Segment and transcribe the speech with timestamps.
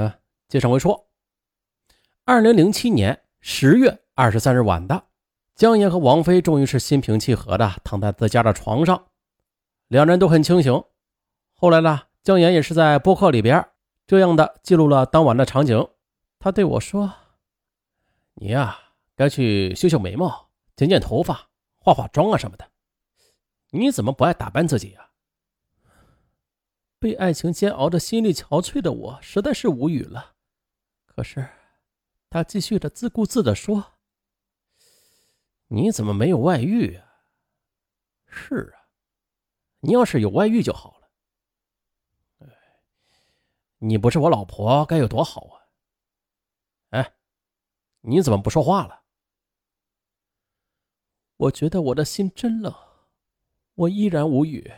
[0.00, 0.18] 啊，
[0.48, 1.08] 接上回说，
[2.24, 5.04] 二零零七年十月二十三日晚的，
[5.54, 9.06] 江岩和王菲终于是心平气和的躺在自家的床上，
[9.88, 10.84] 两人都很清醒。
[11.54, 13.66] 后来呢，江岩也是在播客里边
[14.06, 15.88] 这样的记录了当晚的场景。
[16.38, 17.12] 他对我说
[18.34, 18.78] ：“你呀，
[19.16, 22.68] 该去修修眉毛、剪剪头发、化化妆啊什么的。
[23.70, 25.05] 你怎么不爱打扮自己呀？”
[26.98, 30.34] 被爱情煎熬的心力憔悴的我实在是无语了。
[31.04, 31.48] 可是，
[32.30, 33.94] 他继续的自顾自的说
[35.68, 37.22] ：“你怎么没有外遇啊？
[38.26, 38.88] 是啊，
[39.80, 41.06] 你要是有外遇就好了。
[43.78, 45.68] 你不是我老婆该有多好啊？
[46.90, 47.14] 哎，
[48.00, 49.02] 你怎么不说话了？”
[51.36, 52.74] 我觉得我的心真冷，
[53.74, 54.72] 我依然无语，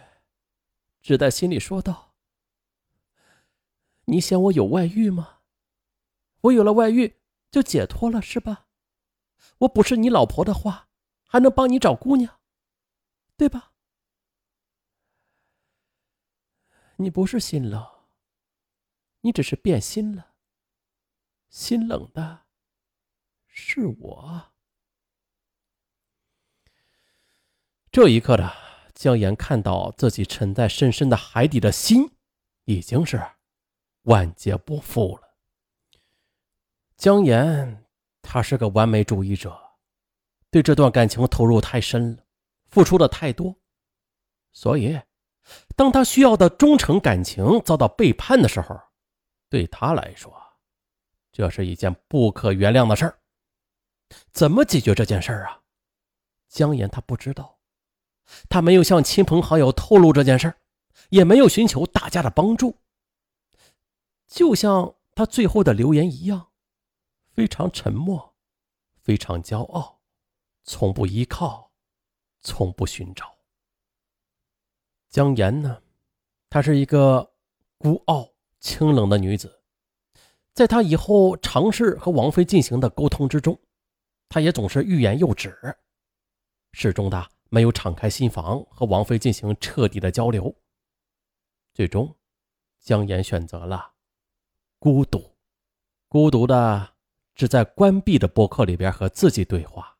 [1.00, 2.07] 只在心里说道。
[4.10, 5.40] 你嫌我有外遇吗？
[6.42, 8.68] 我有了外遇就解脱了是吧？
[9.58, 10.88] 我不是你老婆的话，
[11.26, 12.40] 还能帮你找姑娘，
[13.36, 13.74] 对吧？
[16.96, 17.86] 你不是心冷，
[19.20, 20.34] 你只是变心了。
[21.50, 22.46] 心冷的
[23.46, 24.52] 是我。
[27.90, 28.52] 这一刻的
[28.94, 32.16] 江岩看到自己沉在深深的海底的心，
[32.64, 33.37] 已经是。
[34.08, 35.34] 万劫不复了。
[36.96, 37.84] 江岩，
[38.22, 39.54] 他是个完美主义者，
[40.50, 42.24] 对这段感情投入太深了，
[42.70, 43.54] 付出的太多，
[44.52, 44.98] 所以，
[45.76, 48.80] 当他需要的忠诚感情遭到背叛的时候，
[49.50, 50.34] 对他来说，
[51.30, 53.18] 这是一件不可原谅的事儿。
[54.32, 55.60] 怎么解决这件事儿啊？
[56.48, 57.58] 江岩他不知道，
[58.48, 60.56] 他没有向亲朋好友透露这件事儿，
[61.10, 62.74] 也没有寻求大家的帮助。
[64.28, 66.52] 就像他最后的留言一样，
[67.32, 68.36] 非常沉默，
[69.00, 70.02] 非常骄傲，
[70.64, 71.72] 从不依靠，
[72.42, 73.38] 从不寻找。
[75.08, 75.82] 江岩呢，
[76.50, 77.32] 她是一个
[77.78, 79.62] 孤傲清冷的女子，
[80.52, 83.58] 在她以后尝试和王菲进行的沟通之中，
[84.28, 85.56] 她也总是欲言又止，
[86.72, 90.54] 始终的没有敞开心房和王菲进行彻底的交流。
[91.72, 92.14] 最终，
[92.78, 93.94] 江岩选择了。
[94.80, 95.36] 孤独，
[96.06, 96.94] 孤独的
[97.34, 99.98] 只在关闭的博客里边和自己对话，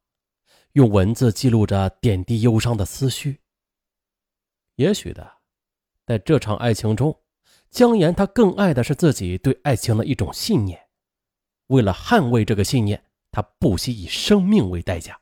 [0.73, 3.41] 用文字记录着点滴忧伤的思绪。
[4.77, 5.39] 也许的，
[6.07, 7.21] 在这场爱情中，
[7.71, 10.89] 江岩他更爱的是自己对爱情的一种信念。
[11.67, 15.21] 为了捍卫这个信念，他不惜以生命为代价。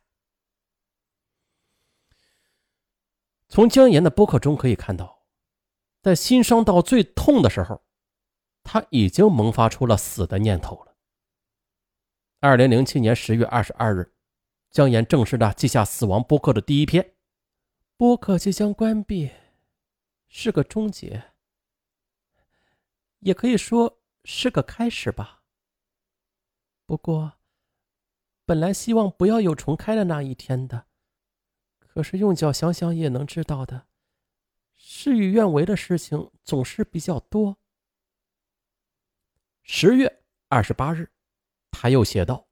[3.49, 5.25] 从江岩的博客中可以看到，
[6.03, 7.86] 在心伤到最痛的时候。
[8.69, 10.97] 他已经萌发出了死的念头了。
[12.41, 14.13] 二零零七年十月二十二日，
[14.73, 17.15] 江岩正式的记下死亡播客的第一篇。
[17.97, 19.31] 播客即将关闭，
[20.29, 21.31] 是个终结，
[23.21, 25.45] 也可以说是个开始吧。
[26.87, 27.35] 不过，
[28.45, 30.87] 本来希望不要有重开的那一天的，
[31.79, 33.87] 可是用脚想想也能知道的，
[34.77, 37.59] 事与愿违的事情总是比较多。
[39.69, 41.11] 十月二十八日，
[41.73, 42.49] 他又写道：“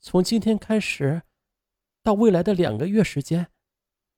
[0.00, 1.22] 从今天开始，
[2.02, 3.52] 到未来的两个月时间，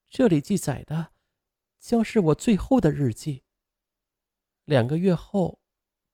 [0.09, 1.13] 这里记载的
[1.79, 3.45] 将是我最后的日记。
[4.65, 5.61] 两个月后，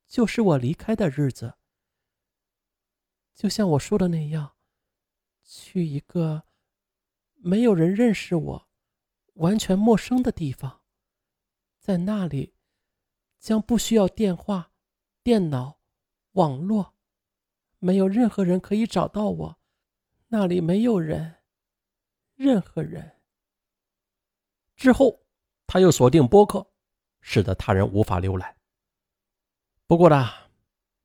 [0.08, 1.54] 就是我离开的日子。
[3.32, 4.56] 就像我说的那样，
[5.44, 6.48] 去一个
[7.34, 8.68] 没有人认识我、
[9.34, 10.82] 完全陌生的地方，
[11.78, 12.56] 在那里，
[13.38, 14.66] 将不需要电话。”
[15.22, 15.78] 电脑、
[16.32, 16.94] 网络，
[17.78, 19.58] 没有任何人可以找到我。
[20.28, 21.36] 那里没有人，
[22.36, 23.18] 任何人。
[24.76, 25.20] 之后，
[25.66, 26.70] 他又锁定播客，
[27.20, 28.56] 使得他人无法浏览。
[29.86, 30.26] 不过呢，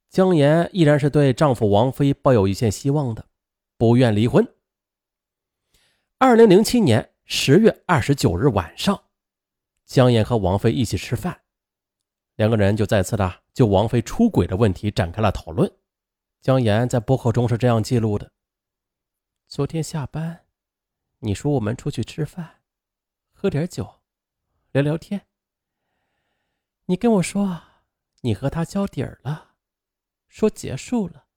[0.09, 3.27] 江岩依然是对丈夫王菲抱有一线希望的，
[3.77, 4.47] 不愿离婚。
[6.17, 9.03] 二零零七年十月二十九日晚上，
[9.85, 11.41] 江岩和王菲一起吃饭。
[12.35, 15.79] 两个人就再次的就王菲出轨的问题展开了讨论。
[16.41, 18.33] 江岩在博客中是这样记录的：
[19.47, 20.45] 昨天下班，
[21.19, 22.61] 你说我们出去吃饭，
[23.31, 24.01] 喝点酒，
[24.73, 25.27] 聊聊天。
[26.87, 27.63] 你跟我说
[28.21, 29.55] 你和他交底儿了，
[30.27, 31.27] 说结束了，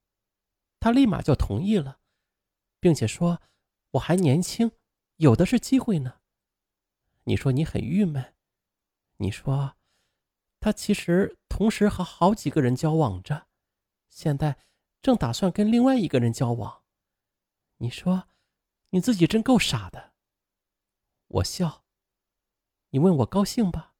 [0.81, 2.01] 他立马就同意了，
[2.81, 3.41] 并且说
[3.93, 4.73] 我还年轻，
[5.19, 6.19] 有的是机会呢。
[7.23, 8.35] 你说你很郁闷，
[9.19, 9.78] 你说。
[10.69, 13.47] 他其实同时和好几个人交往着，
[14.11, 14.59] 现在
[15.01, 16.83] 正打算跟另外一个人交往。
[17.79, 18.29] 你说，
[18.91, 20.13] 你自己真够傻的。
[21.29, 21.85] 我笑。
[22.91, 23.95] 你问我高兴吧，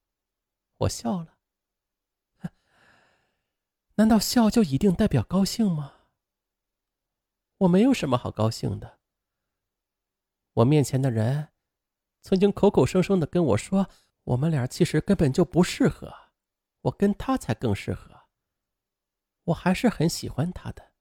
[0.77, 1.39] 我笑了。
[3.95, 5.95] 难道笑就一定代表高兴吗？
[7.57, 8.99] 我没有什么好高兴的。
[10.53, 11.49] 我面前的人
[12.21, 13.89] 曾经口口声声的跟我说，
[14.25, 16.28] 我们俩其实根本就不适合，
[16.89, 18.29] 我跟他才更适合。
[19.45, 20.93] 我还是很喜欢他的，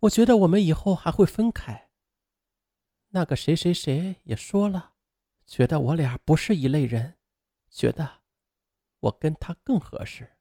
[0.00, 1.90] 我觉得我们以后还会分开。
[3.08, 4.94] 那个谁谁谁也说了，
[5.46, 7.18] 觉得我俩不是一类人，
[7.68, 8.22] 觉得
[9.00, 10.36] 我跟他更合适。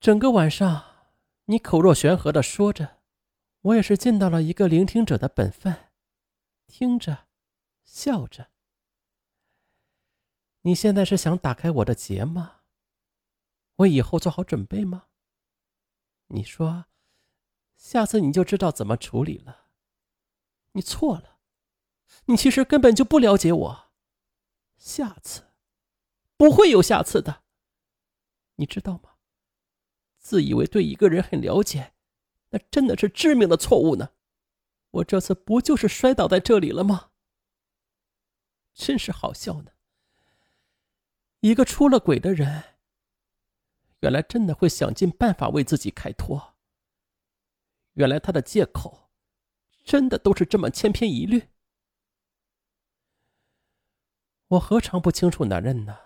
[0.00, 1.08] 整个晚上，
[1.46, 3.02] 你口若悬河的说着，
[3.62, 5.90] 我也是尽到了一个聆听者的本分，
[6.66, 7.26] 听着，
[7.84, 8.53] 笑着。
[10.66, 12.62] 你现在是想打开我的结吗？
[13.76, 15.08] 为以后做好准备吗？
[16.28, 16.86] 你说，
[17.76, 19.66] 下次你就知道怎么处理了。
[20.72, 21.38] 你错了，
[22.26, 23.92] 你其实根本就不了解我。
[24.78, 25.52] 下次，
[26.38, 27.42] 不会有下次的，
[28.54, 29.16] 你知道吗？
[30.18, 31.92] 自以为对一个人很了解，
[32.50, 34.12] 那真的是致命的错误呢。
[34.92, 37.10] 我这次不就是摔倒在这里了吗？
[38.72, 39.72] 真是好笑呢。
[41.44, 42.78] 一个出了轨的人，
[44.00, 46.54] 原来真的会想尽办法为自己开脱。
[47.92, 49.10] 原来他的借口。
[49.84, 51.50] 真的都是这么千篇一律？
[54.46, 55.98] 我何尝不清楚男人呢？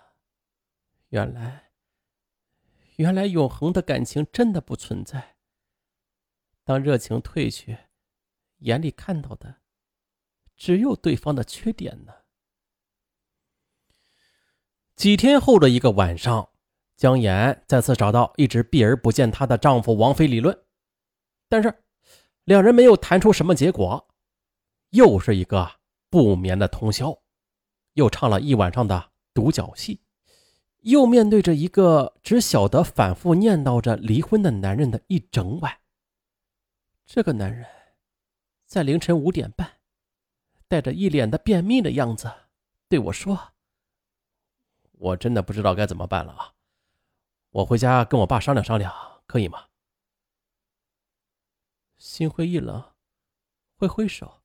[1.07, 1.71] 原来，
[2.97, 5.37] 原来永恒的感情真的不存在。
[6.65, 7.77] 当热情褪去，
[8.57, 9.61] 眼里看到的
[10.57, 12.18] 只有对方的缺点呢。
[14.99, 16.49] 几天后的一个晚上，
[16.97, 20.65] 江岩再次找到一直避而不见她的丈夫王菲理论，
[21.47, 21.73] 但是。
[22.43, 24.09] 两人没有谈出什么结果，
[24.89, 25.71] 又是一个
[26.09, 27.15] 不眠的通宵，
[27.93, 30.01] 又唱了一晚上的独角戏，
[30.79, 35.77] 又面对着一个只晓得反复念叨着离婚的男人的一整晚。
[37.05, 37.67] 这个男人，
[38.65, 39.73] 在凌晨五点半，
[40.67, 42.31] 带着一脸的便秘的样子
[42.89, 43.53] 对我说
[44.99, 46.53] ：“我真的不知道该怎么办了啊，
[47.51, 48.93] 我回家跟我爸商量商量，
[49.25, 49.67] 可以吗？”
[51.97, 52.83] 心灰意冷，
[53.75, 54.41] 挥挥手。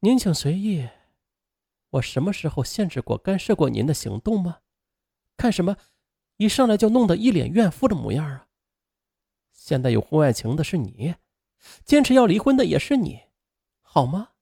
[0.00, 0.88] 您请随意。
[1.90, 4.60] 我什么时候限制过、干涉过您的行动吗？
[5.38, 5.76] 看什么，
[6.36, 8.48] 一上来就弄得一脸怨妇的模样啊！
[9.50, 11.14] 现在有婚外情的是你，
[11.86, 13.22] 坚持要离婚的也是你，
[13.80, 14.32] 好吗？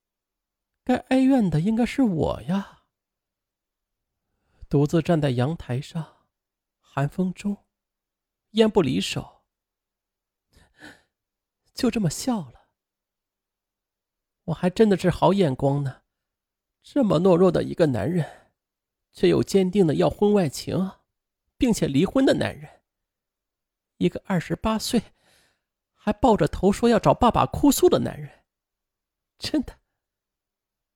[0.83, 2.76] 该哀怨的应该是我呀。
[4.69, 6.27] 独自站在阳台上，
[6.81, 7.65] 寒风中，
[8.51, 9.45] 烟不离手。
[11.73, 12.69] 就这么笑了，
[14.45, 16.03] 我还真的是好眼光呢。
[16.83, 18.51] 这么懦弱的一个男人，
[19.13, 20.93] 却有坚定的要婚外情，
[21.57, 22.83] 并且离婚的男人。
[23.99, 25.03] 一个二十八岁，
[25.95, 28.45] 还抱着头说要找爸爸哭诉的男人，
[29.39, 29.79] 真的，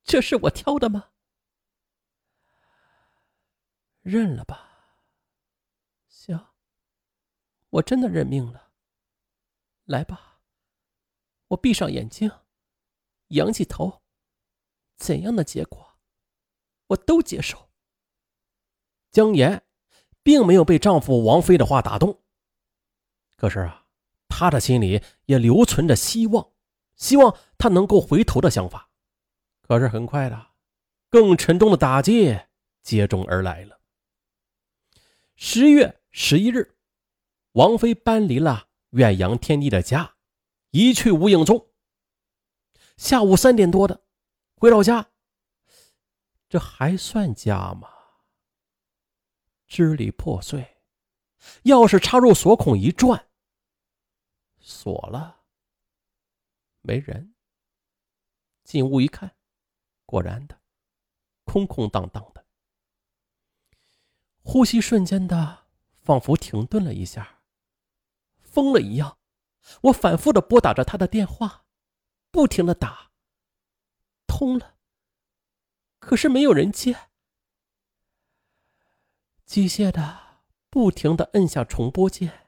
[0.03, 1.11] 这是我挑的吗？
[4.01, 4.69] 认了吧。
[6.07, 6.47] 行，
[7.69, 8.71] 我真的认命了。
[9.85, 10.41] 来吧。
[11.49, 12.31] 我闭上眼睛，
[13.29, 14.03] 仰起头，
[14.95, 15.97] 怎样的结果，
[16.87, 17.69] 我都接受。
[19.11, 19.65] 江岩
[20.23, 22.23] 并没有被丈夫王菲的话打动，
[23.35, 23.85] 可是啊，
[24.29, 26.53] 她的心里也留存着希望，
[26.95, 28.89] 希望他能够回头的想法。
[29.61, 30.51] 可是很快的，
[31.09, 32.39] 更沉重的打击
[32.81, 33.80] 接踵而来了。
[35.43, 36.77] 十月十一日，
[37.53, 40.15] 王菲搬离了远洋天地的家。
[40.69, 41.71] 一去无影踪。
[42.95, 44.05] 下午三点多的，
[44.53, 45.09] 回到家，
[46.47, 47.89] 这还算家吗？
[49.65, 50.77] 支离破碎，
[51.63, 53.27] 钥匙插入锁孔一转，
[54.59, 55.41] 锁了，
[56.81, 57.33] 没人。
[58.63, 59.35] 进屋一看，
[60.05, 60.61] 果然的，
[61.45, 62.40] 空空荡荡的。
[64.43, 65.65] 呼吸瞬间的，
[66.01, 67.41] 仿佛停顿了一下，
[68.41, 69.17] 疯了一样。
[69.83, 71.65] 我反复的拨打着他的电话，
[72.31, 73.11] 不停的打，
[74.25, 74.75] 通了，
[75.99, 77.09] 可是没有人接，
[79.45, 82.47] 机械的不停的摁下重拨键，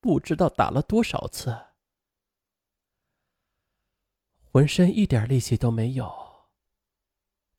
[0.00, 1.66] 不知道打了多少次，
[4.42, 6.48] 浑身一点力气都没有，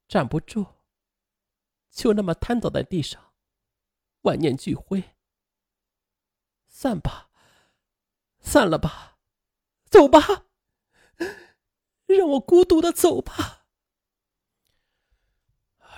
[0.07, 0.65] 站不住，
[1.95, 3.31] 就那么瘫倒在地上，
[4.23, 5.01] 万念俱灰。
[6.67, 7.29] 散吧，
[8.41, 9.17] 散了吧，
[9.89, 10.19] 走吧，
[12.05, 13.65] 让我孤独的走吧。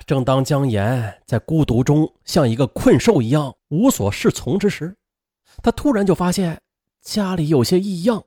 [0.06, 4.96] 正当姜岩在孤独中像一个困兽一样无所适从之时，
[5.63, 6.62] 他突然就发现
[7.01, 8.24] 家里有些异样，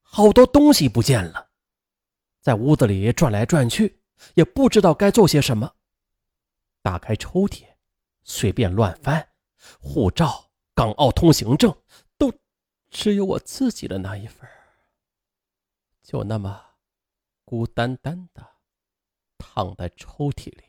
[0.00, 1.50] 好多东西不见了，
[2.40, 4.00] 在屋子里转来转去，
[4.34, 5.76] 也不知道该做些什么。
[6.82, 7.64] 打开抽屉，
[8.24, 9.30] 随便乱翻，
[9.80, 11.74] 护照、港澳通行证
[12.18, 12.32] 都
[12.90, 14.48] 只有我自己的那一份，
[16.02, 16.60] 就那么
[17.44, 18.56] 孤单单的
[19.38, 20.64] 躺在抽屉里。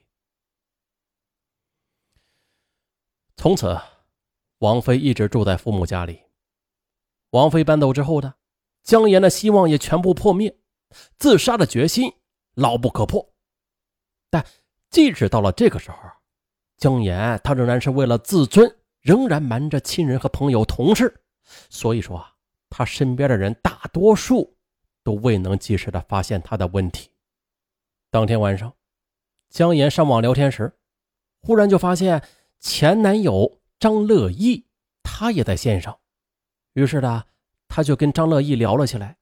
[3.35, 3.75] 从此，
[4.59, 6.23] 王菲一直住在父母家里。
[7.31, 8.35] 王菲搬走之后呢，
[8.83, 10.55] 姜岩的希望也全部破灭，
[11.17, 12.13] 自杀的决心
[12.53, 13.33] 牢不可破。
[14.29, 14.45] 但
[14.93, 15.97] 即使到了这个时候，
[16.77, 18.71] 姜岩他仍然是为了自尊，
[19.01, 21.11] 仍然瞒着亲人和朋友、同事，
[21.67, 22.31] 所以说啊
[22.69, 24.55] 他身边的人大多数
[25.03, 27.09] 都未能及时的发现他的问题。
[28.11, 28.71] 当天晚上，
[29.49, 30.71] 姜岩上网聊天时，
[31.41, 32.23] 忽然就发现
[32.59, 34.63] 前男友张乐意
[35.01, 35.99] 他也在线上，
[36.73, 37.23] 于是呢，
[37.67, 39.17] 他就跟张乐意聊了起来。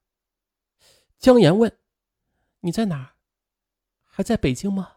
[1.17, 1.71] 姜岩问
[2.59, 3.15] ：“你在哪儿？
[4.03, 4.95] 还在北京吗？”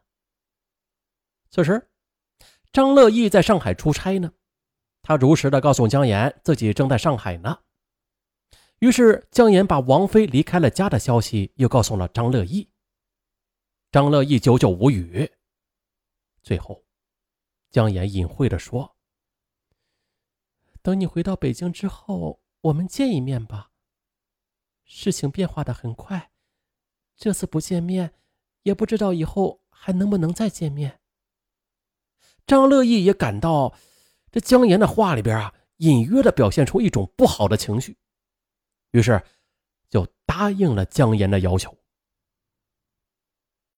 [1.54, 1.88] 此时，
[2.72, 4.32] 张乐义在上海出差呢。
[5.02, 7.60] 他如实的告诉姜岩自己正在上海呢。
[8.80, 12.68] 于是，姜岩把王菲离开了家的消息又告诉了张乐义。
[13.92, 15.30] 张乐义久久无语。
[16.42, 16.84] 最后，
[17.70, 18.96] 姜岩隐晦的说
[20.82, 23.70] ：“等你回到北京之后，我们见一面吧。
[24.84, 26.32] 事情变化的很快，
[27.16, 28.12] 这次不见面，
[28.64, 30.98] 也不知道以后还能不能再见面。”
[32.46, 33.74] 张乐意也感到，
[34.30, 37.96] 这姜岩的话里边啊，隐约的表现出一种不好的情绪，
[38.92, 39.22] 于是
[39.88, 41.76] 就答应了姜岩的要求。